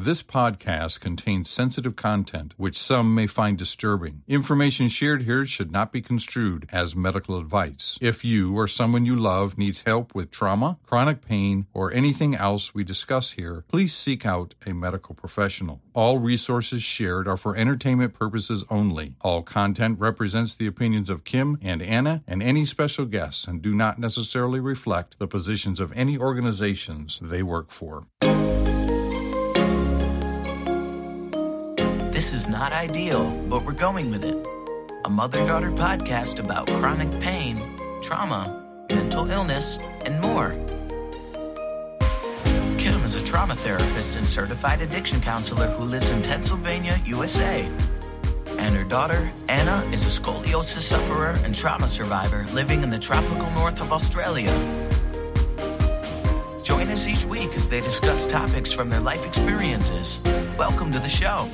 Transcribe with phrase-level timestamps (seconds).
[0.00, 4.22] This podcast contains sensitive content which some may find disturbing.
[4.28, 7.98] Information shared here should not be construed as medical advice.
[8.00, 12.72] If you or someone you love needs help with trauma, chronic pain, or anything else
[12.72, 15.80] we discuss here, please seek out a medical professional.
[15.94, 19.16] All resources shared are for entertainment purposes only.
[19.20, 23.74] All content represents the opinions of Kim and Anna and any special guests and do
[23.74, 28.06] not necessarily reflect the positions of any organizations they work for.
[32.18, 34.36] This is not ideal, but we're going with it.
[35.04, 37.62] A mother daughter podcast about chronic pain,
[38.02, 40.50] trauma, mental illness, and more.
[42.76, 47.70] Kim is a trauma therapist and certified addiction counselor who lives in Pennsylvania, USA.
[48.58, 53.48] And her daughter, Anna, is a scoliosis sufferer and trauma survivor living in the tropical
[53.52, 54.50] north of Australia.
[56.64, 60.20] Join us each week as they discuss topics from their life experiences.
[60.58, 61.48] Welcome to the show.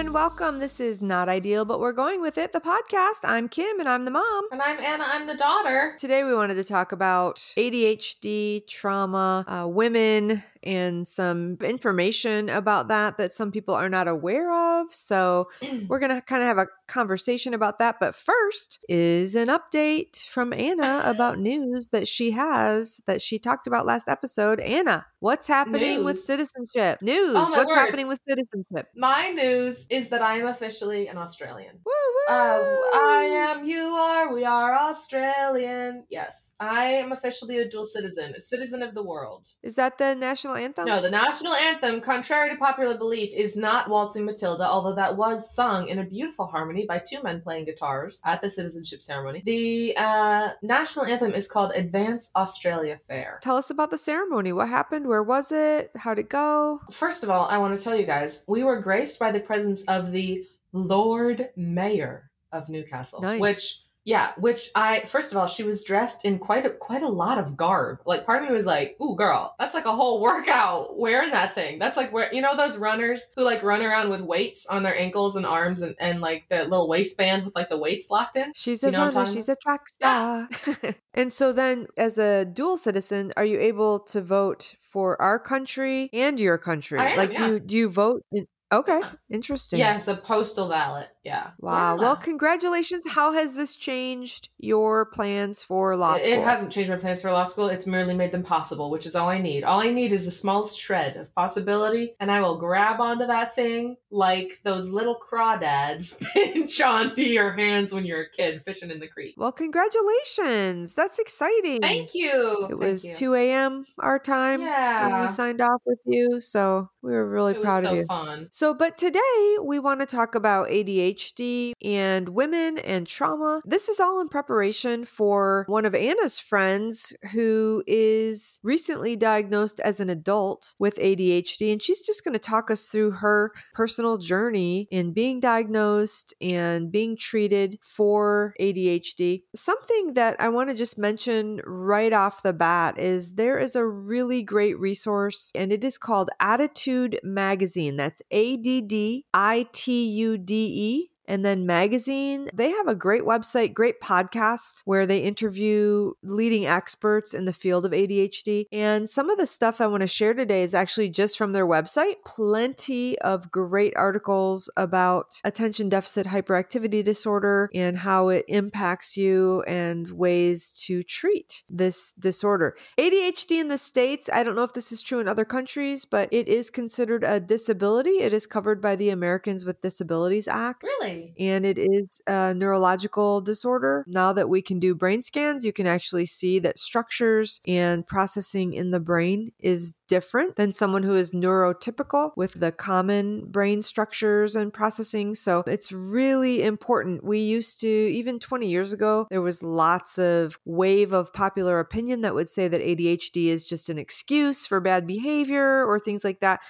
[0.00, 0.60] And welcome.
[0.60, 3.18] This is Not Ideal, but we're going with it, the podcast.
[3.22, 4.48] I'm Kim and I'm the mom.
[4.50, 5.94] And I'm Anna, I'm the daughter.
[5.98, 13.18] Today we wanted to talk about ADHD, trauma, uh, women, and some information about that
[13.18, 14.94] that some people are not aware of.
[14.94, 15.50] So
[15.88, 17.96] we're going to kind of have a conversation about that.
[18.00, 23.66] But first is an update from Anna about news that she has that she talked
[23.66, 24.60] about last episode.
[24.60, 27.00] Anna, what's happening with citizenship?
[27.00, 27.34] News.
[27.36, 27.74] Oh, what's word.
[27.74, 28.88] happening with citizenship?
[28.94, 31.78] My news is that I am officially an Australian.
[31.84, 32.34] Woo woo.
[32.34, 32.62] Uh,
[32.94, 36.04] I am, you are, we are Australian.
[36.10, 39.48] Yes, I am officially a dual citizen, a citizen of the world.
[39.62, 40.86] Is that the national anthem?
[40.86, 45.54] No, the national anthem, contrary to popular belief, is not Waltzing Matilda, although that was
[45.54, 49.42] sung in a beautiful harmony by two men playing guitars at the citizenship ceremony.
[49.44, 53.38] The uh, national anthem is called Advance Australia Fair.
[53.42, 54.52] Tell us about the ceremony.
[54.52, 55.06] What happened?
[55.06, 55.90] Where was it?
[55.96, 56.80] How'd it go?
[56.90, 59.84] First of all, I want to tell you guys, we were graced by the presence
[59.84, 63.40] of the Lord Mayor of Newcastle, Nice.
[63.40, 63.76] which
[64.10, 67.38] yeah, which I first of all, she was dressed in quite a quite a lot
[67.38, 68.00] of garb.
[68.04, 71.54] Like part of me was like, "Ooh, girl, that's like a whole workout wearing that
[71.54, 74.82] thing." That's like where you know those runners who like run around with weights on
[74.82, 78.34] their ankles and arms and and like the little waistband with like the weights locked
[78.34, 78.50] in.
[78.52, 79.32] She's You a know what I'm runner.
[79.32, 80.48] She's a track star.
[81.14, 86.10] and so then, as a dual citizen, are you able to vote for our country
[86.12, 86.98] and your country?
[86.98, 88.24] Am, like, do you do you vote?
[88.32, 89.00] In- okay,
[89.30, 89.78] interesting.
[89.78, 91.08] Yeah, it's a postal ballot.
[91.22, 91.50] Yeah.
[91.58, 91.96] Wow.
[91.96, 92.00] Yeah.
[92.02, 93.04] Well, congratulations.
[93.06, 96.32] How has this changed your plans for law It- school?
[96.32, 97.68] It hasn't changed my plans for law school.
[97.68, 99.62] It's merely made them possible, which is all I need.
[99.62, 103.54] All I need is the smallest shred of possibility, and I will grab onto that
[103.54, 108.98] thing like those little crawdads pinch onto your hands when you're a kid fishing in
[109.00, 109.34] the creek.
[109.36, 110.94] Well, congratulations.
[110.94, 111.80] That's exciting.
[111.80, 112.30] Thank you.
[112.64, 113.14] It Thank was you.
[113.14, 113.84] 2 a.m.
[113.98, 116.40] our time when we signed off with you.
[116.40, 118.04] So we were really It proud so of you.
[118.06, 118.48] fun.
[118.60, 123.62] So, but today we want to talk about ADHD and women and trauma.
[123.64, 129.98] This is all in preparation for one of Anna's friends who is recently diagnosed as
[129.98, 131.72] an adult with ADHD.
[131.72, 136.92] And she's just going to talk us through her personal journey in being diagnosed and
[136.92, 139.44] being treated for ADHD.
[139.54, 143.86] Something that I want to just mention right off the bat is there is a
[143.86, 147.96] really great resource, and it is called ADDitude Magazine.
[147.96, 151.10] That's A D D I T U D E.
[151.26, 157.34] And then magazine, they have a great website, great podcast where they interview leading experts
[157.34, 158.66] in the field of ADHD.
[158.72, 161.66] And some of the stuff I want to share today is actually just from their
[161.66, 162.16] website.
[162.24, 170.10] Plenty of great articles about attention deficit hyperactivity disorder and how it impacts you and
[170.10, 172.76] ways to treat this disorder.
[172.98, 176.28] ADHD in the States, I don't know if this is true in other countries, but
[176.32, 178.20] it is considered a disability.
[178.20, 180.84] It is covered by the Americans with Disabilities Act.
[180.84, 181.19] Really?
[181.38, 184.04] And it is a neurological disorder.
[184.06, 188.72] Now that we can do brain scans, you can actually see that structures and processing
[188.74, 194.56] in the brain is different than someone who is neurotypical with the common brain structures
[194.56, 195.34] and processing.
[195.34, 197.24] So it's really important.
[197.24, 202.22] We used to, even 20 years ago, there was lots of wave of popular opinion
[202.22, 206.40] that would say that ADHD is just an excuse for bad behavior or things like
[206.40, 206.60] that.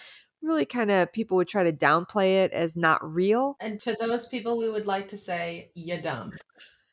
[0.43, 3.57] Really, kind of people would try to downplay it as not real.
[3.61, 6.33] And to those people, we would like to say, you're dumb.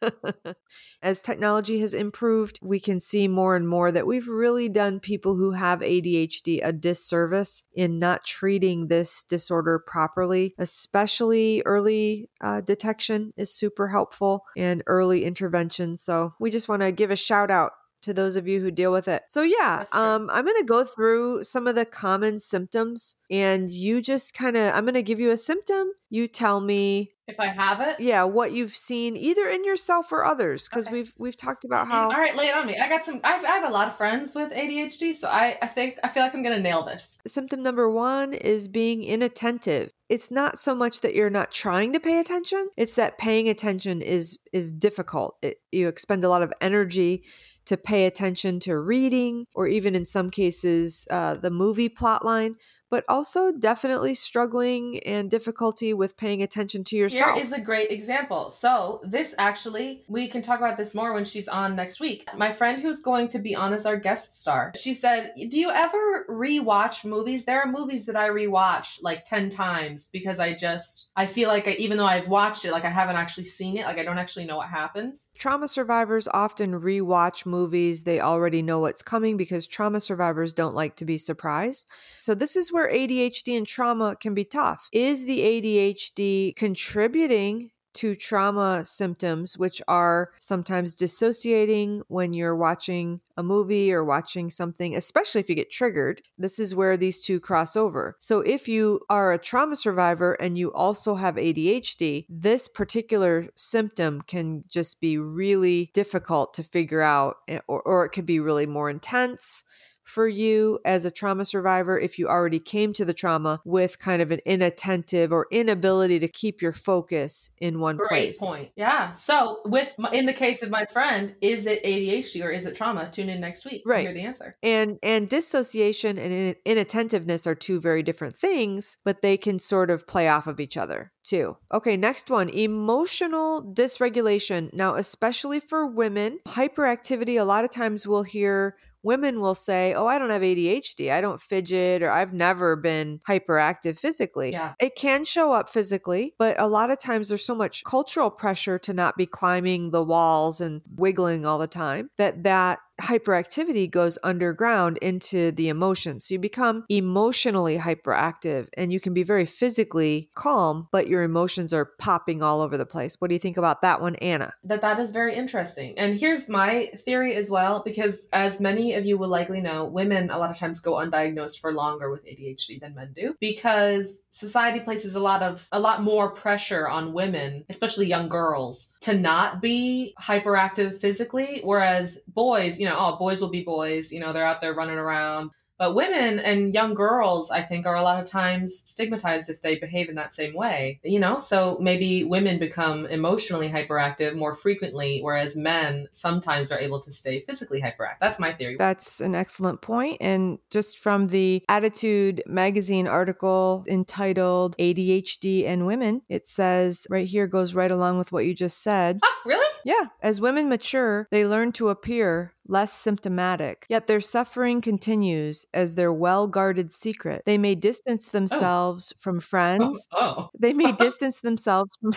[1.01, 5.35] As technology has improved, we can see more and more that we've really done people
[5.35, 13.33] who have ADHD a disservice in not treating this disorder properly, especially early uh, detection
[13.37, 15.97] is super helpful and early intervention.
[15.97, 17.71] So we just want to give a shout out
[18.01, 19.23] to those of you who deal with it.
[19.27, 24.01] So yeah, um I'm going to go through some of the common symptoms and you
[24.01, 27.47] just kind of I'm going to give you a symptom, you tell me If I
[27.47, 30.93] have it, yeah, what you've seen either in yourself or others because Okay.
[30.95, 32.77] we've we've talked about how all right, lay it on me.
[32.77, 33.19] I got some.
[33.23, 36.23] I've, I have a lot of friends with ADHD, so I, I think I feel
[36.23, 37.19] like I'm gonna nail this.
[37.27, 39.91] symptom number 1 is being inattentive.
[40.07, 44.01] It's not so much that you're not trying to pay attention, it's that paying attention
[44.01, 45.35] is is difficult.
[45.41, 47.23] It, you expend a lot of energy
[47.67, 52.53] to pay attention to reading or even in some cases uh, the movie plot line
[52.89, 57.91] but also definitely struggling and difficulty with paying attention to yourself Here is a great
[57.91, 58.49] example.
[58.49, 62.27] So, this actually, we can talk about this more when she's on next week.
[62.35, 65.69] My friend who's going to be on as our guest star, she said, Do you
[65.69, 67.45] ever rewatch movies?
[67.45, 71.67] There are movies that I rewatch like 10 times because I just, I feel like
[71.67, 74.17] I, even though I've watched it, like I haven't actually seen it, like I don't
[74.17, 75.29] actually know what happens.
[75.37, 78.03] Trauma survivors often rewatch movies.
[78.03, 81.85] They already know what's coming because trauma survivors don't like to be surprised.
[82.21, 84.87] So, this is where ADHD and trauma can be tough.
[84.93, 93.41] Is the ADHD contributing to trauma symptoms, which are sometimes dissociating when you're watching a
[93.41, 96.21] movie or watching something, especially if you get triggered.
[96.37, 98.15] This is where these two cross over.
[98.19, 104.21] So, if you are a trauma survivor and you also have ADHD, this particular symptom
[104.21, 108.67] can just be really difficult to figure out, eh, or, or it could be really
[108.67, 109.63] more intense
[110.07, 114.21] for you as a trauma survivor if you already came to the trauma with kind
[114.21, 118.39] of an inattentive or inability to keep your focus in one Great place.
[118.39, 118.69] point.
[118.75, 119.13] Yeah.
[119.13, 122.75] So, with my, in the case of my friend, is it ADHD or is it
[122.75, 123.09] trauma?
[123.11, 123.97] Tune in next week Right.
[123.97, 124.55] to hear the answer.
[124.63, 129.89] And and dissociation and in- inattentiveness are two very different things, but they can sort
[129.89, 131.57] of play off of each other too.
[131.73, 134.73] Okay, next one, emotional dysregulation.
[134.73, 138.75] Now, especially for women, hyperactivity a lot of times we'll hear
[139.07, 141.11] women will say, "Oh, I don't have ADHD.
[141.11, 144.73] I don't fidget or I've never been hyperactive physically." Yeah.
[144.79, 148.77] It can show up physically, but a lot of times there's so much cultural pressure
[148.79, 154.17] to not be climbing the walls and wiggling all the time that that hyperactivity goes
[154.23, 156.27] underground into the emotions.
[156.27, 161.73] So you become emotionally hyperactive and you can be very physically calm, but your emotions
[161.73, 163.15] are popping all over the place.
[163.19, 164.53] What do you think about that one, Anna?
[164.63, 165.97] that that is very interesting.
[165.97, 170.29] And here's my theory as well, because as many of you will likely know, women
[170.29, 174.79] a lot of times go undiagnosed for longer with ADHD than men do, because society
[174.79, 179.61] places a lot of a lot more pressure on women, especially young girls, to not
[179.61, 184.45] be hyperactive physically, whereas boys, you know, oh, boys will be boys, you know, they're
[184.45, 185.51] out there running around.
[185.77, 189.75] But women and young girls, I think, are a lot of times stigmatized if they
[189.75, 190.99] behave in that same way.
[191.03, 196.99] You know, so maybe women become emotionally hyperactive more frequently, whereas men sometimes are able
[197.01, 198.19] to stay physically hyperactive.
[198.19, 198.75] That's my theory.
[198.77, 200.17] That's an excellent point.
[200.19, 207.45] And just from the ADDitude magazine article entitled ADHD and Women, it says right here
[207.45, 209.19] goes right along with what you just said.
[209.23, 209.67] Ah, really?
[209.85, 215.95] Yeah, as women mature, they learn to appear less symptomatic, yet their suffering continues as
[215.95, 217.43] their well guarded secret.
[217.45, 218.31] They may distance oh.
[218.31, 220.07] themselves from oh, friends.
[220.11, 220.49] Oh.
[220.59, 222.11] They may distance themselves from.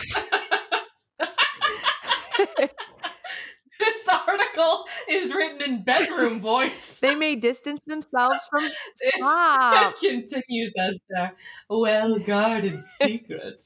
[3.79, 6.99] this article is written in bedroom voice.
[7.01, 8.65] they may distance themselves from.
[8.65, 9.99] It Stop.
[9.99, 11.33] continues as their
[11.69, 13.61] well guarded secret.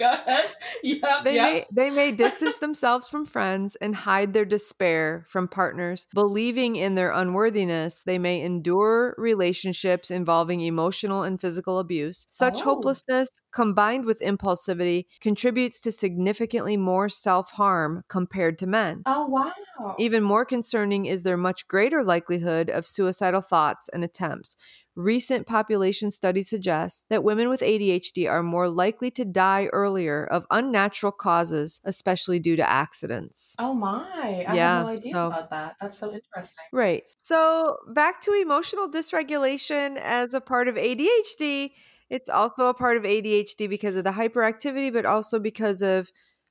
[0.00, 0.50] Go ahead.
[0.82, 1.24] Yep.
[1.24, 6.76] They may they may distance themselves from friends and hide their despair from partners, believing
[6.76, 8.02] in their unworthiness.
[8.02, 12.26] They may endure relationships involving emotional and physical abuse.
[12.30, 12.64] Such Oh.
[12.64, 19.02] hopelessness combined with impulsivity contributes to significantly more self-harm compared to men.
[19.06, 19.52] oh wow.
[19.98, 24.56] Even more concerning is their much greater likelihood of suicidal thoughts and attempts.
[25.00, 30.44] Recent population studies suggest that women with ADHD are more likely to die earlier of
[30.50, 33.56] unnatural causes, especially due to accidents.
[33.58, 34.44] Oh my!
[34.46, 35.76] I Yeah, had no idea so- about that.
[35.80, 36.64] That's so interesting.
[36.70, 37.02] Right.
[37.16, 41.70] So, back to emotional dysregulation as a part of ADHD.
[42.10, 46.10] It's also a part of ADHD because of the hyperactivity, but also because of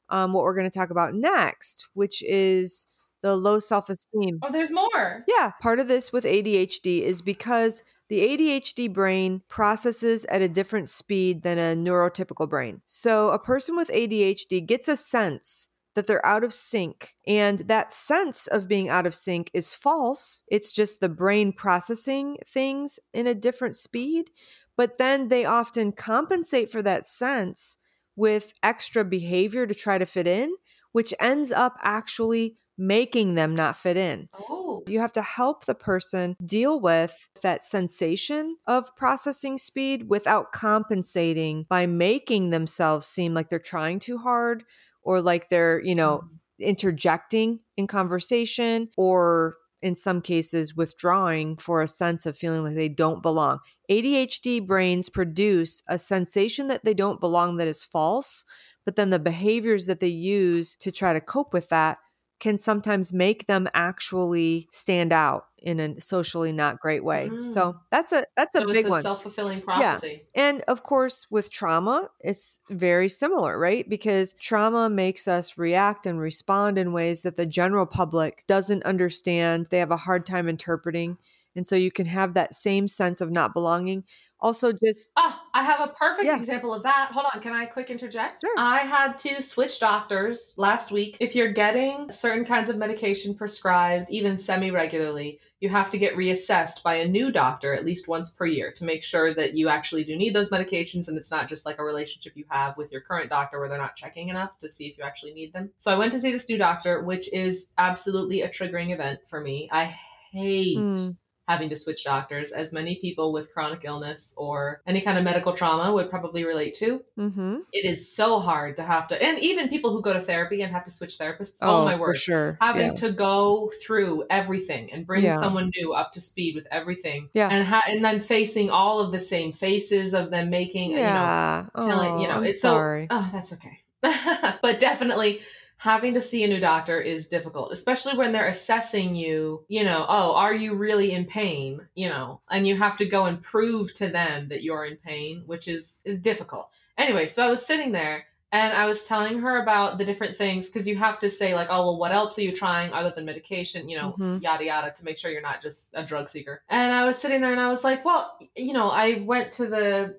[0.09, 2.87] um, what we're going to talk about next, which is
[3.21, 4.39] the low self esteem.
[4.41, 5.23] Oh, there's more.
[5.27, 10.89] Yeah, part of this with ADHD is because the ADHD brain processes at a different
[10.89, 12.81] speed than a neurotypical brain.
[12.85, 17.91] So a person with ADHD gets a sense that they're out of sync, and that
[17.91, 20.43] sense of being out of sync is false.
[20.47, 24.31] It's just the brain processing things in a different speed.
[24.77, 27.77] But then they often compensate for that sense
[28.15, 30.53] with extra behavior to try to fit in,
[30.93, 34.29] which ends up actually making them not fit in.
[34.39, 34.83] Oh.
[34.87, 41.65] You have to help the person deal with that sensation of processing speed without compensating
[41.69, 44.63] by making themselves seem like they're trying too hard
[45.03, 46.65] or like they're, you know, mm.
[46.65, 52.89] interjecting in conversation or in some cases withdrawing for a sense of feeling like they
[52.89, 53.59] don't belong.
[53.89, 58.45] ADHD brains produce a sensation that they don't belong that is false,
[58.85, 61.97] but then the behaviors that they use to try to cope with that
[62.39, 67.29] can sometimes make them actually stand out in a socially not great way.
[67.29, 67.43] Mm.
[67.43, 69.01] So that's a that's a big it's a one.
[69.01, 70.21] self-fulfilling prophecy.
[70.33, 70.41] Yeah.
[70.41, 73.87] And of course, with trauma, it's very similar, right?
[73.87, 79.67] Because trauma makes us react and respond in ways that the general public doesn't understand.
[79.69, 81.17] They have a hard time interpreting.
[81.55, 84.05] And so you can have that same sense of not belonging.
[84.41, 86.37] Also, just Oh, I have a perfect Yeah.
[86.37, 87.11] example of that.
[87.11, 88.41] Hold on, can I quick interject?
[88.41, 88.53] Sure.
[88.57, 91.17] I had to switch doctors last week.
[91.19, 96.15] If you're getting certain kinds of medication prescribed, even semi regularly, you have to get
[96.15, 99.67] reassessed by a new doctor at least once per year to make sure that you
[99.67, 102.91] actually do need those medications and it's not just like a relationship you have with
[102.93, 105.69] your current doctor where they're not checking enough to see if you actually need them.
[105.79, 109.41] So I went to see this new doctor, which is absolutely a triggering event for
[109.41, 109.67] me.
[109.71, 109.95] I
[110.31, 111.17] hate Mm.
[111.49, 115.51] Having to switch doctors, as many people with chronic illness or any kind of medical
[115.53, 117.03] trauma would probably relate to.
[117.17, 117.57] mm-hmm.
[117.73, 120.71] It is so hard to have to, and even people who go to therapy and
[120.71, 121.57] have to switch therapists.
[121.61, 122.13] Oh, my word!
[122.13, 122.57] for sure.
[122.61, 122.93] Having Yeah.
[123.03, 125.39] to go through everything and bring Yeah.
[125.39, 127.49] someone new up to speed with everything, Yeah.
[127.51, 131.03] and ha- and then facing all of the same faces of them making, you know,
[131.03, 131.65] yeah.
[131.75, 133.07] telling you Oh, know I'm it's sorry.
[133.09, 133.79] so oh that's okay
[134.61, 135.41] but definitely
[135.79, 140.05] having to see a new doctor is difficult especially when they're assessing you you know
[140.09, 143.93] oh are you really in pain you know and you have to go and prove
[143.93, 148.25] to them that you're in pain which is difficult anyway so i was sitting there
[148.51, 151.67] and I was telling her about the different things because you have to say like,
[151.69, 153.87] oh well, what else are you trying other than medication?
[153.87, 154.41] You know, Mhm.
[154.41, 156.63] yada yada, to make sure you're not just a drug seeker.
[156.67, 159.67] And I was sitting there and I was like, well, you know, I went to
[159.67, 160.15] the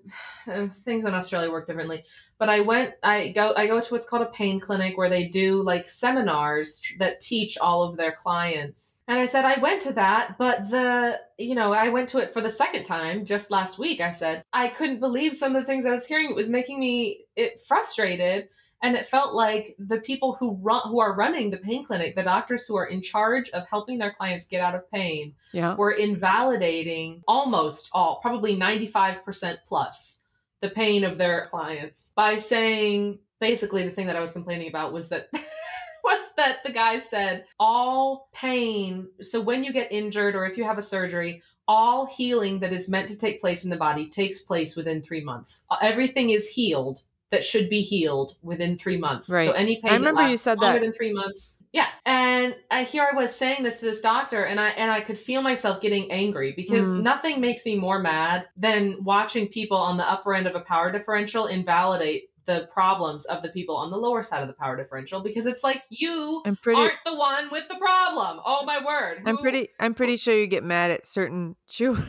[0.84, 2.04] things in Australia work differently,
[2.40, 5.24] but I went, I go, I go to what's called a pain clinic where they
[5.26, 8.98] do like seminars that teach all of their clients.
[9.06, 12.32] And I said I went to that, but the, you know, I went to it
[12.32, 14.00] for the second time just last week.
[14.00, 16.30] I said I couldn't believe some of the things I was hearing.
[16.30, 18.48] It was making me it frustrated
[18.82, 22.22] and it felt like the people who run who are running the pain clinic the
[22.22, 25.74] doctors who are in charge of helping their clients get out of pain Yeah.
[25.74, 30.20] were invalidating almost all probably 95% plus
[30.60, 34.92] the pain of their clients by saying basically the thing that i was complaining about
[34.92, 35.28] was that
[36.04, 40.64] was that the guy said all pain so when you get injured or if you
[40.64, 44.40] have a surgery all healing that is meant to take place in the body takes
[44.40, 49.46] place within three months everything is healed that should be healed within three months right.
[49.46, 50.84] so any pain I remember that you said longer that.
[50.84, 51.86] than three months yeah.
[52.06, 55.18] And I, here i was saying this to this doctor and i and i could
[55.18, 57.02] feel myself getting angry because Mm.
[57.02, 60.90] nothing makes me more mad than watching people on the upper end of a power
[60.90, 65.20] differential invalidate the problems of the people on the lower side of the power differential
[65.20, 68.40] because it's like you I'm pretty aren't the one with the problem.
[68.44, 69.22] Oh my word.
[69.26, 71.96] I'm Who- pretty I'm pretty sure you get mad at certain chew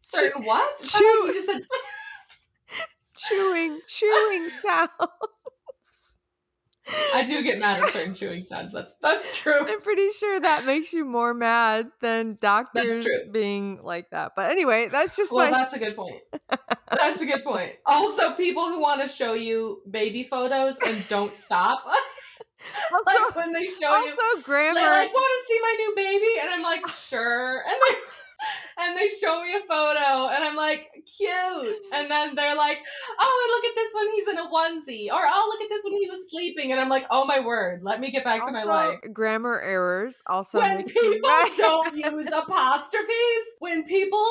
[0.00, 0.78] certain what?
[0.82, 1.60] Chew- you just said
[3.16, 4.90] chewing chewing sounds.
[7.14, 10.64] I do get mad at certain chewing sounds that's that's true I'm pretty sure that
[10.64, 14.32] makes you more mad than doctors being like that.
[14.36, 16.20] But anyway, that's just Well, my that's a good point.
[16.90, 17.72] That's a good point.
[17.86, 21.82] Also, people who want to show you baby photos and don't stop.
[22.92, 24.74] also, like when they show you, also grammar.
[24.74, 27.94] they're like, "Want to see my new baby?" And I'm like, "Sure." And they
[28.78, 32.78] and they show me a photo, and I'm like, "Cute." And then they're like,
[33.20, 34.08] "Oh, and look at this one.
[34.14, 35.94] He's in a onesie." Or, "Oh, look at this one.
[35.94, 37.82] He was sleeping." And I'm like, "Oh my word!
[37.82, 41.52] Let me get back to my life." grammar errors also when people mad.
[41.56, 44.26] don't use apostrophes when people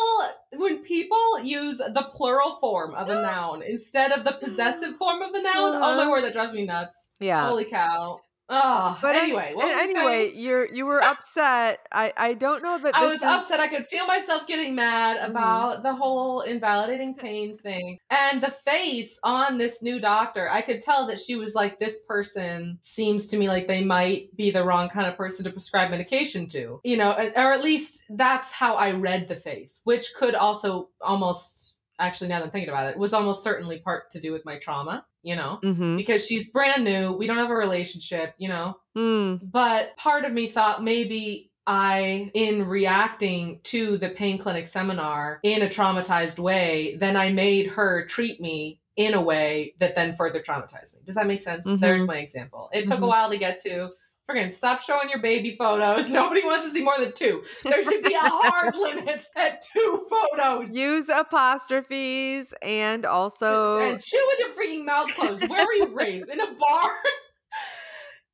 [0.54, 5.32] when people use the plural form of a noun instead of the possessive form of
[5.34, 6.10] the noun oh my Uh-huh.
[6.12, 7.48] word that drives me nuts yeah.
[7.48, 8.20] holy cow
[8.52, 11.80] oh But anyway what anyway, you're you were upset.
[11.92, 13.60] I I don't know that I was upset.
[13.60, 15.30] I could feel myself getting mad Mhm.
[15.30, 17.98] about the whole invalidating pain thing.
[18.10, 22.00] And the face on this new doctor, I could tell that she was like, this
[22.08, 25.90] person seems to me like they might be the wrong kind of person to prescribe
[25.90, 26.80] medication to.
[26.84, 31.76] You know, or at least that's how I read the face, which could also almost,
[32.00, 34.58] actually, now that I'm thinking about it, was almost certainly part to do with my
[34.60, 35.60] trauma, you know?
[35.64, 35.98] Mhm.
[35.98, 37.12] Because she's brand new.
[37.14, 38.78] We don't have a relationship, you know?
[38.98, 39.40] Mm.
[39.44, 45.62] But part of me thought maybe I, in reacting to the pain clinic seminar in
[45.62, 50.42] a traumatized way, then I made her treat me in a way that then further
[50.42, 51.02] traumatized me.
[51.06, 51.66] Does that make sense?
[51.66, 51.80] Mhm.
[51.80, 52.70] There's my example.
[52.74, 53.08] It took a Mhm.
[53.08, 53.92] while to get to.
[54.32, 56.10] Friggin' stop showing your baby photos.
[56.12, 57.44] Nobody wants to see more than two.
[57.64, 60.74] There should be a hard limit at two photos.
[60.74, 65.48] Use apostrophes and also and chew with your freaking mouth closed.
[65.50, 66.30] Where were you raised?
[66.30, 66.92] In a bar?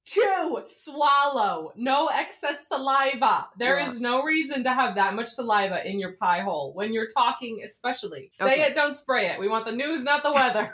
[0.03, 3.47] chew, swallow, no excess saliva.
[3.59, 4.09] There is Yeah.
[4.09, 8.29] no reason to have that much saliva in your pie hole when you're talking, especially.
[8.31, 8.61] Say Okay.
[8.63, 9.37] it, don't spray it.
[9.37, 10.73] We want the news, not the weather.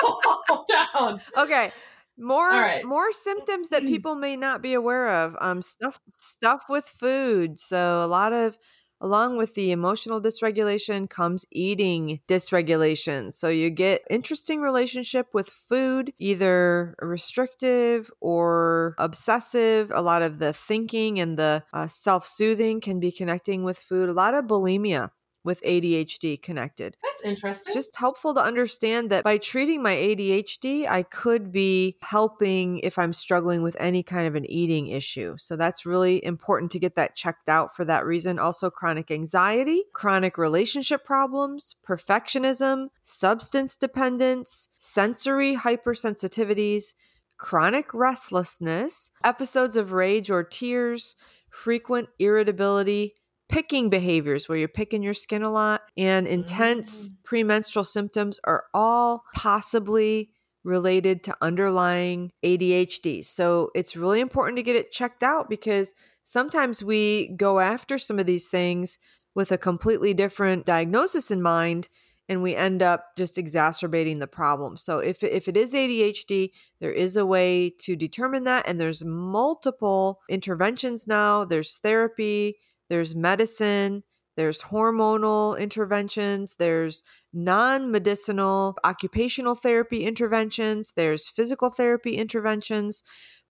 [0.00, 1.20] Calm down.
[1.36, 1.72] Okay.
[2.16, 2.84] More right.
[2.84, 5.36] more symptoms that people may not be aware of.
[5.40, 7.58] Um stuff stuff with food.
[7.58, 8.56] So a lot of
[9.00, 13.32] along with the emotional dysregulation comes eating dysregulation.
[13.32, 19.90] So you get interesting relationship with food, either restrictive or obsessive.
[19.94, 24.08] A lot of the thinking and the uh, self-soothing can be connecting with food.
[24.08, 25.10] A lot of bulimia
[25.44, 27.74] with ADHD connected That's interesting.
[27.74, 33.12] just helpful to understand that by treating my ADHD, I could be helping if I'm
[33.12, 35.36] struggling with any kind of an eating issue.
[35.38, 38.38] So that's really important to get that checked out for that reason.
[38.38, 46.94] Also, chronic anxiety, chronic relationship problems, perfectionism, substance dependence, sensory hypersensitivities,
[47.36, 51.16] chronic restlessness, episodes of rage or tears,
[51.50, 53.14] frequent irritability,
[53.48, 57.24] picking behaviors where you're picking your skin a lot, and intense mm.
[57.24, 60.30] premenstrual symptoms are all possibly
[60.64, 63.24] related to underlying ADHD.
[63.24, 65.92] So it's really important to get it checked out because
[66.24, 68.98] sometimes we go after some of these things
[69.34, 71.88] with a completely different diagnosis in mind
[72.28, 74.78] and we end up just exacerbating the problem.
[74.78, 79.04] So if if it is ADHD, there is a way to determine that and there's
[79.04, 81.44] multiple interventions now.
[81.44, 82.56] There's therapy,
[82.88, 84.02] there's medicine,
[84.36, 93.02] there's hormonal interventions, there's non medicinal occupational therapy interventions, there's physical therapy interventions,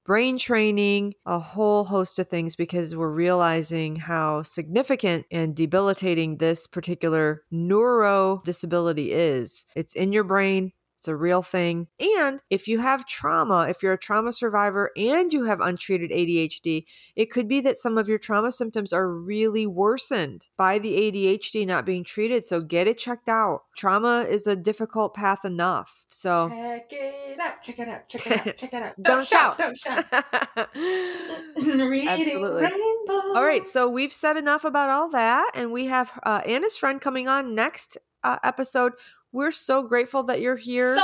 [0.04, 6.66] brain training, a whole host of things because we're realizing how significant and debilitating this
[6.66, 9.64] particular neuro disability is.
[9.74, 10.72] It's in your brain.
[11.04, 11.88] It's a real thing.
[12.00, 16.86] And if you have trauma, if you're a trauma survivor and you have untreated ADHD,
[17.14, 21.66] it could be that some of your trauma symptoms are really worsened by the ADHD
[21.66, 22.42] not being treated.
[22.42, 23.64] So get it checked out.
[23.76, 26.06] Trauma is a difficult path enough.
[26.08, 28.94] So Check it out, check it out, check it out, check it out.
[29.02, 30.06] Don't Don't, shout, don't shout.
[30.74, 32.62] Reading Absolutely.
[32.62, 33.34] rainbow.
[33.34, 36.98] All right, so we've said enough about all that, and we have uh, Anna's friend
[36.98, 38.94] coming on next uh, episode.
[39.34, 40.96] We're so grateful that you're here.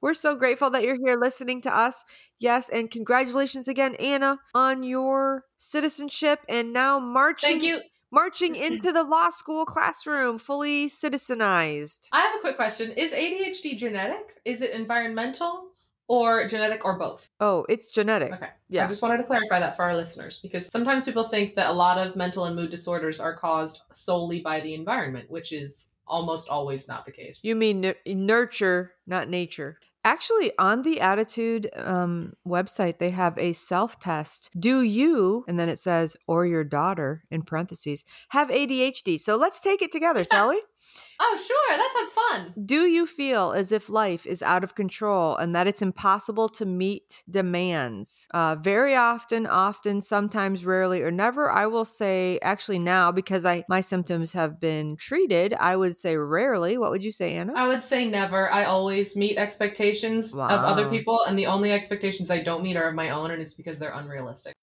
[0.00, 2.06] We're so grateful that you're here listening to us.
[2.40, 7.80] Yes, and congratulations again, Anna, on your citizenship and now marching Thank you.
[8.10, 8.62] marching mm-hmm.
[8.62, 12.08] into the law school classroom, fully citizenized.
[12.12, 12.92] I have a quick question.
[12.92, 14.40] Is ADHD genetic?
[14.46, 15.72] Is it environmental
[16.08, 17.28] or genetic or both?
[17.40, 18.32] Oh, it's genetic.
[18.32, 18.48] Okay.
[18.70, 18.86] Yeah.
[18.86, 21.74] I just wanted to clarify that for our listeners because sometimes people think that a
[21.74, 26.48] lot of mental and mood disorders are caused solely by the environment, which is almost
[26.48, 27.40] always not the case.
[27.42, 29.78] You mean nu- nurture, not nature.
[30.04, 34.50] Actually, on the ADDitude um, website, they have a self test.
[34.56, 39.20] Do you, and then it says, or your daughter in parentheses, have ADHD?
[39.20, 40.62] So let's take it together, shall we?
[41.20, 41.76] oh, sure.
[41.76, 42.64] That sounds fun.
[42.64, 46.66] Do you feel as if life is out of control and that it's impossible to
[46.66, 48.26] meet demands?
[48.32, 51.50] Uh, very often, often, sometimes, rarely, or never.
[51.50, 56.16] I will say, actually, now because I my symptoms have been treated, I would say
[56.16, 56.78] rarely.
[56.78, 57.54] What would you say, Anna?
[57.56, 58.50] I would say never.
[58.52, 62.88] I always meet expectations of other people, and the only expectations I don't meet are
[62.88, 64.54] of my own, and it's because they're unrealistic.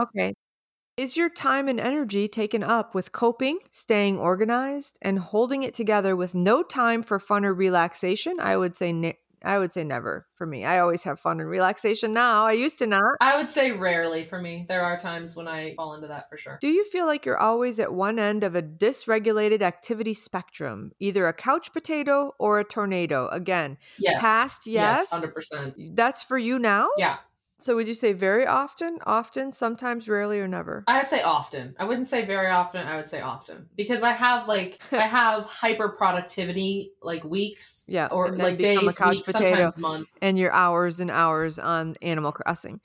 [0.00, 0.34] Okay.
[0.96, 6.14] Is your time and energy taken up with coping, staying organized, and holding it together
[6.14, 8.38] with no time for fun or relaxation?
[8.38, 10.64] I would say ne- I would say never for me.
[10.64, 12.46] I always have fun and relaxation now.
[12.46, 13.16] I used to not.
[13.20, 14.66] I would say rarely for me.
[14.68, 16.58] There are times when I fall into that for sure.
[16.60, 21.26] Do you feel like you're always at one end of a dysregulated activity spectrum, either
[21.26, 23.26] a couch potato or a tornado?
[23.32, 24.20] Again, Yes.
[24.20, 25.10] Past, yes.
[25.10, 25.74] Hundred percent.
[25.96, 26.86] that's for you now?
[26.96, 27.16] Yeah.
[27.60, 30.84] So would you say very often, often, sometimes, rarely, or never?
[30.86, 31.74] I would say often.
[31.78, 32.86] I wouldn't say very often.
[32.86, 37.84] I would say often because I have like I have hyper productivity like weeks.
[37.88, 39.70] Yeah, Or like become a days, couch weeks, potato.
[39.70, 40.10] sometimes months.
[40.20, 42.80] and your hours and hours on Animal Crossing.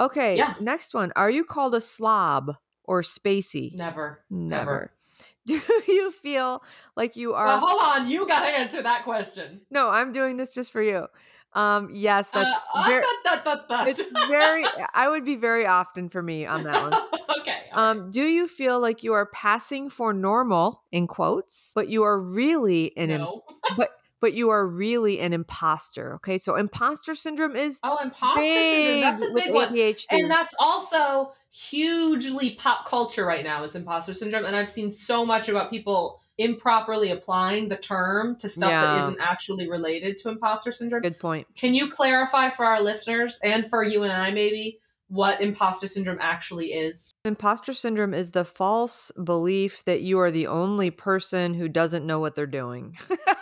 [0.00, 0.54] Okay, Yeah.
[0.60, 1.12] next one.
[1.16, 3.72] Are you called a slob or spacey?
[3.74, 4.24] Never.
[4.30, 4.90] Never.
[5.46, 6.62] Do you feel
[6.96, 7.46] like you are?
[7.46, 8.08] Well, hold on.
[8.10, 9.60] You gotta answer that question.
[9.70, 11.06] no, I'm doing this just for you.
[11.54, 13.84] Um, yes, that's Uh, ver- da, da, da, da.
[13.84, 14.64] it's very.
[14.92, 16.94] I would be very often for me on that one.
[17.40, 17.62] okay.
[17.72, 17.90] all right.
[17.90, 22.18] Um, do you feel like you are passing for normal in quotes, but you are
[22.18, 23.26] really an im-
[23.76, 23.90] but
[24.20, 26.14] but you are really an imposter.
[26.14, 26.38] Okay.
[26.38, 29.00] So imposter syndrome is Oh, imposter syndrome.
[29.02, 29.74] That's a big one.
[29.74, 30.06] ADHD.
[30.10, 34.44] And that's also hugely pop culture right now is imposter syndrome.
[34.46, 39.02] And I've seen so much about people improperly applying the term to stuff that Yeah.
[39.06, 41.02] isn't actually related to imposter syndrome.
[41.02, 41.46] Good point.
[41.56, 46.18] Can you clarify for our listeners and for you and I maybe what imposter syndrome
[46.20, 47.12] actually is?
[47.24, 52.18] Imposter syndrome is the false belief that you are the only person who doesn't know
[52.18, 52.96] what they're doing.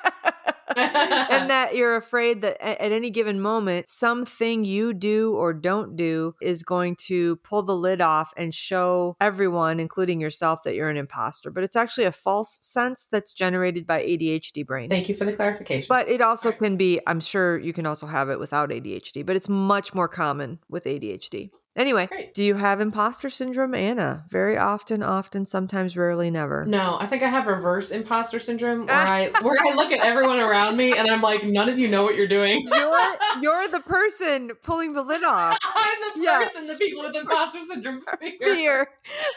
[0.77, 6.35] and that you're afraid that at any given moment, something you do or don't do
[6.41, 10.97] is going to pull the lid off and show everyone, including yourself, that you're an
[10.97, 11.51] imposter.
[11.51, 14.89] But it's actually a false sense that's generated by ADHD brain.
[14.91, 15.87] Thank you for the clarification.
[15.89, 16.59] But it also Right.
[16.59, 20.09] can be, I'm sure you can also have it without ADHD, but it's much more
[20.09, 21.51] common with ADHD.
[21.75, 22.35] Anyway, Great.
[22.35, 24.27] do you have imposter syndrome, Anna?
[24.29, 26.67] Very often, often, sometimes, rarely, never.
[26.67, 30.39] No, I think I have reverse imposter syndrome where I where I look at everyone
[30.39, 32.63] around me and I'm like, none of you know what you're doing.
[32.77, 35.57] You're you're the person pulling the lid off.
[35.75, 36.39] I'm the Yeah.
[36.41, 38.37] person that people with imposter syndrome fear.
[38.41, 38.89] Fear,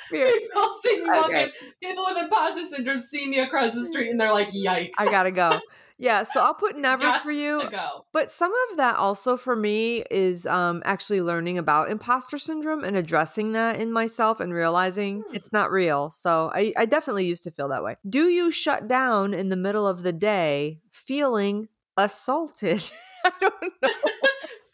[0.09, 0.31] fear.
[0.33, 1.49] People see me walking.
[1.81, 5.31] People with imposter syndrome see me across the street and they're like, "Yikes!" I gotta
[5.31, 5.59] go.
[5.97, 7.69] Yeah, so I'll put never Got for you.
[8.11, 12.97] But some of that also for me is um, actually learning about imposter syndrome and
[12.97, 15.35] addressing that in myself and realizing Hmm.
[15.35, 16.09] it's not real.
[16.09, 17.95] So I, I definitely used to feel that way.
[18.07, 22.83] Do you shut down in the middle of the day feeling assaulted?
[23.25, 23.89] I don't know.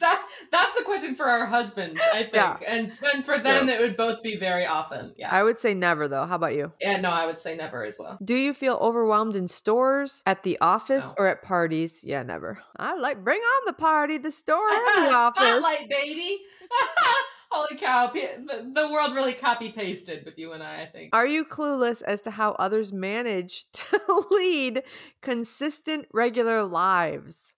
[0.01, 2.57] That that's a question for our husbands, I think, Yeah.
[2.67, 5.13] and and for them it would both be very often.
[5.17, 6.25] Yeah, I would say never though.
[6.25, 6.71] How about you?
[6.81, 6.99] yeah.
[6.99, 8.17] No, I would say never as well.
[8.23, 11.13] Do you feel overwhelmed in stores, at the office, No.
[11.17, 12.03] or at parties?
[12.03, 12.59] Yeah, never.
[12.77, 15.41] I like bring on the party, the store, and the office.
[15.47, 16.39] Spotlight, baby.
[17.53, 18.07] Holy cow!
[18.13, 20.83] The, the world really copy pasted with you and I.
[20.83, 21.13] I think.
[21.13, 24.83] Are you clueless as to how others manage to lead
[25.21, 27.55] consistent, regular lives?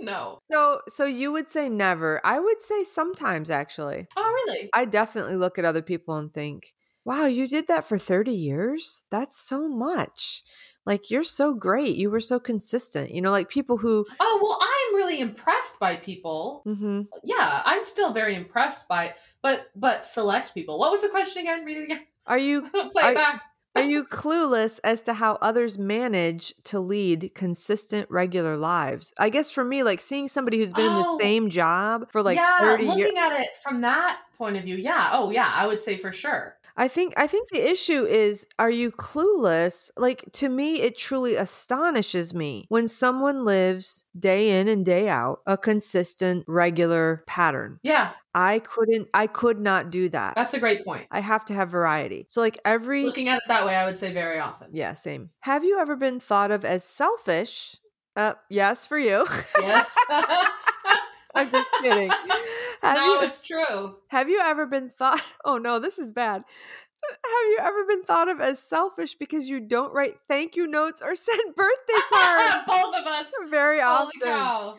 [0.00, 0.38] No.
[0.50, 2.20] So, so you would say never.
[2.24, 4.06] I would say sometimes, actually.
[4.16, 4.70] Oh, really?
[4.72, 6.72] I definitely look at other people and think,
[7.04, 9.02] "Wow, you did that for thirty years.
[9.10, 10.42] That's so much.
[10.86, 11.96] Like you're so great.
[11.96, 13.10] You were so consistent.
[13.12, 16.62] You know, like people who." Oh well, I'm really impressed by people.
[16.64, 20.78] hmm Yeah, I'm still very impressed by, but but select people.
[20.78, 21.64] What was the question again?
[21.64, 22.06] Read it again.
[22.26, 23.42] Are you Play it back.
[23.76, 29.14] Are you clueless as to how others manage to lead consistent, regular lives?
[29.18, 31.16] I guess for me, like seeing somebody who's been in Oh.
[31.16, 33.18] the same job for like yeah, 30 looking years.
[33.18, 35.10] at it from that point of view, yeah.
[35.12, 36.56] Oh, yeah, I would say for sure.
[36.76, 39.90] I think I think the issue is are you clueless?
[39.96, 45.40] Like to me it truly astonishes me when someone lives day in and day out
[45.46, 47.78] a consistent regular pattern.
[47.82, 50.34] Yeah, I couldn't I could not do that.
[50.34, 51.06] that's a great point.
[51.10, 52.26] I have to have variety.
[52.28, 54.68] So like every Looking at it that way, I would say very often.
[54.72, 55.30] Yeah, same.
[55.40, 57.76] Have you ever been thought of as selfish?
[58.16, 59.26] Uh, yes, for you.
[59.60, 59.94] Yes.
[61.34, 62.10] I'm just kidding.
[62.82, 63.96] Have no, you it's true.
[64.08, 65.22] have you ever been thought?
[65.44, 66.44] Oh no, this is bad.
[67.02, 71.00] Have you ever been thought of as selfish because you don't write thank you notes
[71.02, 72.54] or send birthday cards?
[72.66, 73.26] Both of us.
[73.50, 74.20] Very Holy often.
[74.22, 74.76] cow.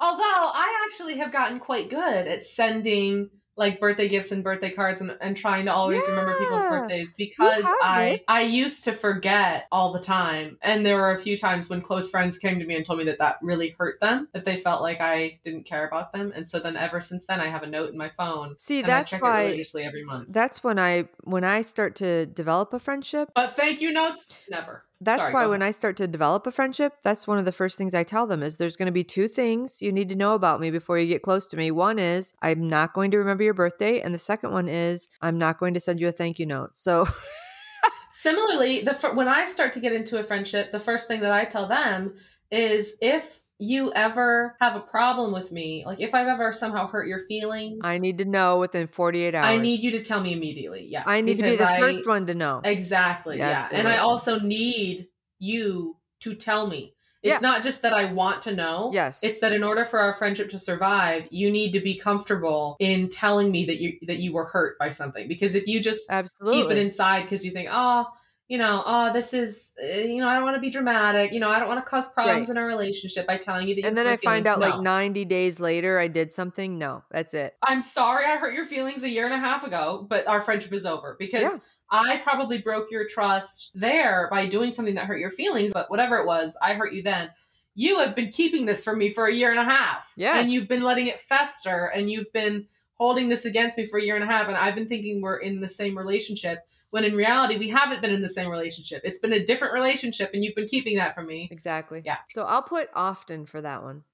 [0.00, 0.22] Although
[0.54, 5.16] I actually have gotten quite good at sending like birthday gifts and birthday cards and,
[5.20, 8.20] and trying to always remember people's birthdays because I.
[8.26, 12.10] I used to forget all the time and there were a few times when close
[12.10, 14.82] friends came to me and told me that that really hurt them that they felt
[14.82, 17.66] like I didn't care about them and so then ever since then I have a
[17.66, 20.28] note in my phone See, and that's I check why it religiously every month.
[20.30, 24.84] that's when I when I start to develop a friendship, But thank you notes never.
[25.00, 27.76] That's Sorry, why when I start to develop a friendship, that's one of the first
[27.76, 30.34] things I tell them is there's going to be two things you need to know
[30.34, 31.70] about me before you get close to me.
[31.70, 35.36] One is I'm not going to remember your birthday, and the second one is I'm
[35.36, 36.76] not going to send you a thank you note.
[36.76, 37.06] So
[38.12, 41.44] Similarly, the when I start to get into a friendship, the first thing that I
[41.44, 42.14] tell them
[42.50, 47.06] is if you ever have a problem with me, like if I've ever somehow hurt
[47.06, 49.46] your feelings, I need to know within 48 hours.
[49.46, 50.86] I need you to tell me immediately.
[50.90, 52.60] Yeah, I need to be the I- first one to know.
[52.64, 53.38] Exactly.
[53.38, 53.88] Yeah, Yeah, and.
[53.88, 56.94] I also need you to tell me.
[57.22, 57.48] It's Yeah.
[57.48, 58.90] not just that I want to know.
[58.92, 59.22] Yes.
[59.24, 63.08] It's that in order for our friendship to survive, you need to be comfortable in
[63.08, 65.26] telling me that you that you were hurt by something.
[65.26, 66.62] Because if you just Absolutely.
[66.62, 68.06] keep it inside because you think, oh,
[68.48, 71.32] you know, oh, this is, uh, you know, I don't want to be dramatic.
[71.32, 72.52] You know, I don't want to cause problems Right.
[72.52, 73.86] in our relationship by telling you that.
[73.86, 76.76] and then I find out like 90 days later I did something.
[76.78, 77.54] No, that's it.
[77.66, 80.72] I'm sorry I hurt your feelings a year and a half ago, but our friendship
[80.74, 81.58] is over because Yeah.
[81.90, 85.72] I probably broke your trust there by doing something that hurt your feelings.
[85.72, 87.30] But whatever it was, I hurt you then.
[87.76, 90.12] You have been keeping this from me for a year and a half.
[90.16, 90.38] Yeah.
[90.38, 94.02] And you've been letting it fester and you've been holding this against me for a
[94.02, 94.48] year and a half.
[94.48, 96.60] And I've been thinking we're in the same relationship
[96.94, 99.02] when in reality we haven't been in the same relationship.
[99.02, 101.48] It's been a different relationship and you've been keeping that from me.
[101.50, 102.02] Exactly.
[102.04, 102.18] Yeah.
[102.28, 104.04] So I'll put often for that one.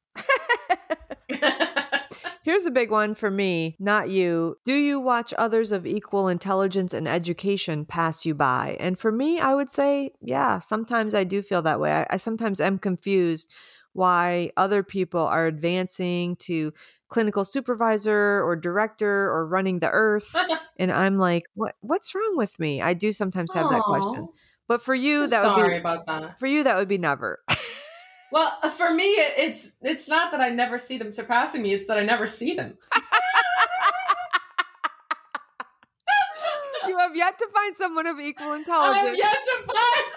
[2.43, 4.57] Here's a big one for me, not you.
[4.65, 8.79] Do you watch others of equal intelligence and education pass you by?
[8.81, 11.93] And for me, I would say, yeah, sometimes I do feel that way.
[11.93, 13.51] I, I sometimes am confused
[13.93, 16.73] why other people are advancing to
[17.09, 20.35] clinical supervisor or director or running the earth
[20.79, 24.29] and i'm like what what's wrong with me i do sometimes have that question
[24.69, 26.39] but for you I'm that would sorry be about that.
[26.39, 27.41] for you that would be never
[28.33, 31.87] Well, uh, for me, it's it's not that I never see them surpassing me; it's
[31.87, 32.79] that I never see them.
[36.87, 40.10] you have yet to find someone of equal intelligence I have yet to find.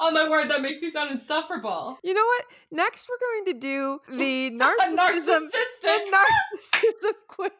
[0.00, 1.98] Oh my word, that makes me sound insufferable.
[2.02, 2.44] you know what?
[2.70, 5.48] Next we're going to do the narcissism
[6.14, 7.50] narcissism quiz.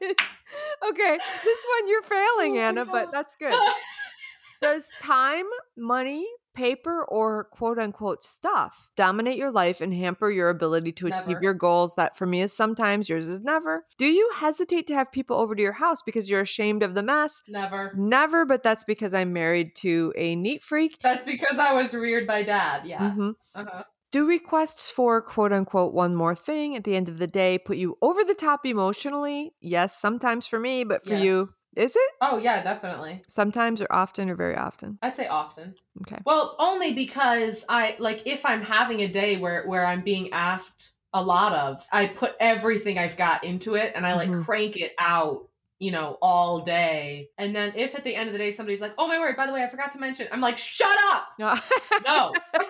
[0.89, 3.55] Okay this one you're failing Oh anna but that's good.
[4.63, 5.45] Does time,
[5.77, 11.43] money, paper, or quote unquote stuff dominate your life and hamper your ability to achieve
[11.43, 11.95] your goals?
[11.97, 13.85] That for me is sometimes, yours is never.
[13.99, 17.03] Do you hesitate to have people over to your house because you're ashamed of the
[17.03, 17.43] mess?
[17.49, 17.93] Never.
[17.97, 20.99] Never, but that's because I'm married to a neat freak.
[21.03, 22.87] That's because I was reared by dad.
[22.87, 23.11] Yeah.
[23.11, 23.35] Mhm.
[23.55, 23.83] Uh-huh.
[24.13, 27.77] Do requests for quote unquote one more thing at the end of the day put
[27.77, 29.55] you over the top emotionally?
[29.61, 31.57] Yes, sometimes for me, but for you, Yes.
[31.77, 32.11] Is it?
[32.21, 33.23] Oh yeah, definitely.
[33.29, 34.99] Sometimes or often or very often?
[35.03, 35.75] I'd say often.
[36.03, 36.21] Okay.
[36.25, 40.93] Well, only because I like if I'm having a day where where I'm being asked
[41.13, 44.45] a lot of, I put everything I've got into it and I like Mhm.
[44.45, 47.31] crank it out, you know, all day.
[47.39, 49.47] And then if at the end of the day somebody's like, "Oh my word, by
[49.47, 51.55] the way, I forgot to mention." I'm like, "Shut up." No.
[52.05, 52.33] No.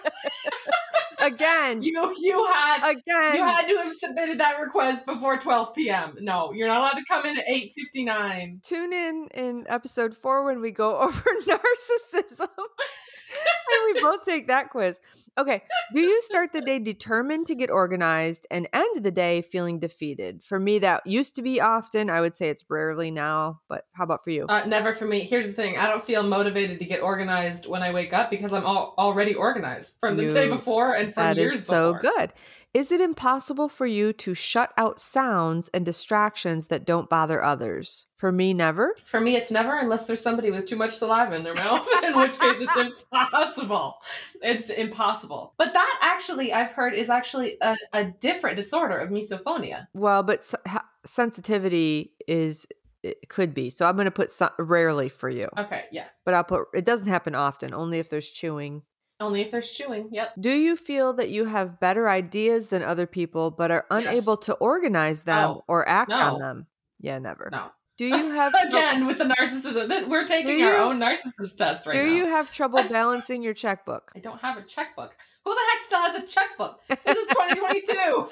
[1.27, 1.83] Again.
[1.83, 3.35] you you had Again.
[3.35, 6.17] you had to have submitted that request before 12 p.m.
[6.21, 8.63] No, you're not allowed to come in at 8:59.
[8.63, 12.49] Tune in in episode four when we go over narcissism.
[12.59, 15.01] and we both take that quiz.
[15.37, 15.63] Okay.
[15.93, 20.45] Do you start the day determined to get organized and end the day feeling defeated?
[20.45, 22.09] For me, that used to be often.
[22.09, 24.47] I would say it's rarely now, but how about for you?
[24.49, 25.21] Uh, never for me.
[25.21, 28.53] Here's the thing: I don't feel motivated to get organized when I wake up because
[28.53, 32.33] I'm all, already organized from the day before and from That years is so good.
[32.75, 38.07] Is it impossible for you to shut out sounds and distractions that don't bother others?
[38.17, 38.97] For me, never.
[39.05, 42.17] For me, it's never unless there's somebody with too much saliva in their mouth, in
[42.17, 42.77] which case it's
[43.13, 43.95] impossible.
[44.43, 45.55] It's impossible.
[45.57, 49.87] But that actually, I've heard, is actually a, a different disorder of misophonia.
[49.95, 52.67] Well, but s- ha- sensitivity is
[53.05, 53.71] it could be.
[53.71, 56.07] So I'm going to put so- rarely for you, Okay, yeah.
[56.25, 57.73] but I'll put it doesn't happen often.
[57.73, 58.83] Only if there's chewing.
[59.21, 60.09] Only if there's chewing.
[60.13, 60.33] Yep.
[60.41, 64.55] Do you feel that you have better ideas than other people, but are unable to
[64.55, 66.17] organize them Oh, or act no.
[66.35, 66.67] on them?
[67.01, 67.49] Yeah, never.
[67.53, 67.71] No.
[67.97, 70.09] Do you have Again, with the narcissism.
[70.09, 72.13] We're taking Do our own narcissist test right Do now.
[72.13, 74.11] you have trouble balancing your checkbook?
[74.17, 75.15] I don't have a checkbook.
[75.45, 76.81] Who the heck still has a checkbook?
[77.05, 78.29] This is 2022.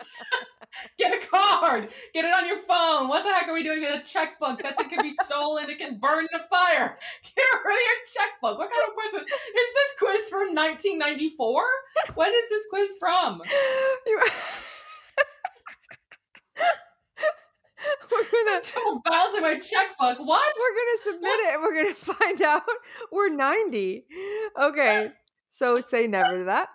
[0.99, 1.89] Get a card.
[2.15, 3.09] Get it on your phone.
[3.09, 4.63] What the heck are we doing with a checkbook?
[4.63, 5.69] That thing can be stolen.
[5.71, 6.99] It can burn in a fire.
[7.37, 8.59] Get rid of your checkbook.
[8.59, 11.63] What kind of question is this quiz from 1994?
[12.15, 13.43] When is this quiz from?
[18.13, 20.25] We're gonna Trouble balancing my checkbook.
[20.25, 20.55] What?
[20.59, 22.63] we're gonna submit it and we're gonna find out
[23.11, 24.05] we're 90
[24.61, 25.11] okay
[25.49, 26.69] so say never to that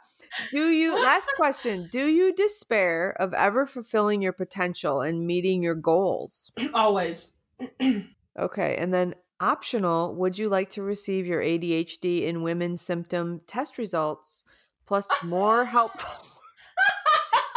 [0.52, 5.76] do you last question do you despair of ever fulfilling your potential and meeting your
[5.76, 7.34] goals Always.
[8.40, 13.78] okay and then optional would you like to receive your adhd in women symptom test
[13.78, 14.44] results
[14.86, 16.26] plus more helpful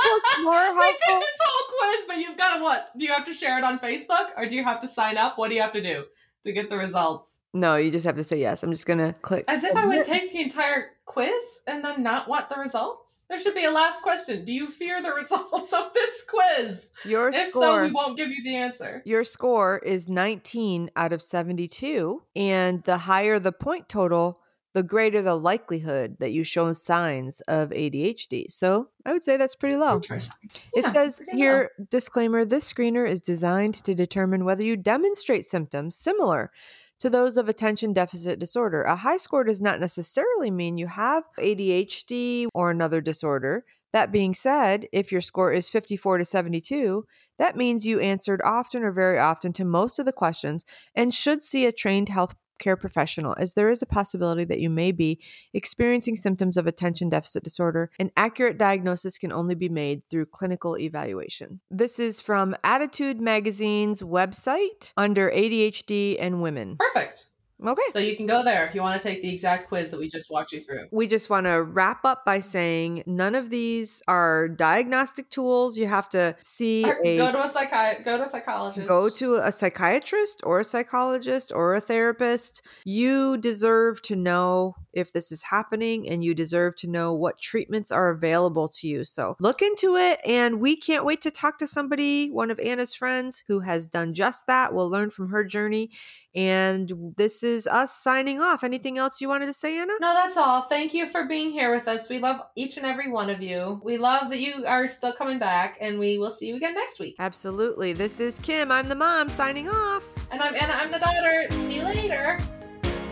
[0.00, 2.90] plus more We did this whole quiz, but you've got to what?
[2.96, 5.38] Do you have to share it on Facebook or do you have to sign up?
[5.38, 6.04] What do you have to do
[6.44, 7.40] to get the results?
[7.53, 10.05] no you just have to say yes i'm just gonna click As if I would
[10.05, 13.26] take the entire quiz and then not want the results.
[13.29, 14.44] There should be a last question.
[14.44, 16.90] Do you fear the results of this quiz?
[17.05, 19.03] your If score so, we won't give you the answer.
[19.05, 22.22] Your score is 19 out of 72.
[22.37, 24.40] And the higher the point total,
[24.72, 28.50] the greater the likelihood that you show signs of ADHD.
[28.50, 29.96] So I would say that's pretty low.
[29.96, 30.50] Interesting.
[30.74, 35.44] It Yeah, says pretty here, disclaimer this screener is designed to determine whether you demonstrate
[35.44, 36.52] symptoms similar
[37.00, 38.83] to those of attention deficit disorder.
[38.83, 43.64] A high score does not necessarily mean you have ADHD or another disorder.
[43.92, 47.04] That being said, if your score is 54 to 72,
[47.38, 51.42] that means you answered often or very often to most of the questions and should
[51.42, 55.18] see a trained health healthcare professional, as there is a possibility that you may be
[55.54, 57.90] experiencing symptoms of attention deficit disorder.
[57.98, 61.60] An accurate diagnosis can only be made through clinical evaluation.
[61.70, 66.76] This is from ADDitude Magazine's website under ADHD and women.
[66.78, 67.26] Perfect.
[67.66, 67.82] Okay.
[67.92, 70.08] So you can go there if you want to take the exact quiz that we
[70.08, 70.86] just walked you through.
[70.90, 75.76] We just want to wrap up by saying none of these are diagnostic tools.
[75.78, 78.88] You have to see Or a go to a psychi- go to a psychologist.
[78.88, 82.62] go to a psychiatrist or a psychologist or a therapist.
[82.84, 87.90] You deserve to know if this is happening and you deserve to know what treatments
[87.90, 89.05] are available to you.
[89.05, 90.20] So look into it.
[90.24, 94.14] And we can't wait to talk to somebody, one of Anna's friends, who has done
[94.14, 94.74] just that.
[94.74, 95.90] We'll learn from her journey.
[96.35, 98.62] And this is us signing off.
[98.62, 99.92] Anything else you wanted to say, Anna?
[100.00, 100.62] No, that's all.
[100.62, 102.09] Thank you for being here with us.
[102.09, 103.81] We love each and every one of you.
[103.83, 107.00] We love that you are still coming back, and we will see you again next
[107.00, 107.16] week.
[107.18, 107.92] Absolutely.
[107.94, 108.70] This is Kim.
[108.70, 110.05] I'm the mom signing off.
[110.31, 110.74] And I'm Anna.
[110.74, 111.46] I'm the daughter.
[111.50, 112.38] See you later.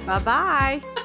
[0.06, 0.82] Bye bye.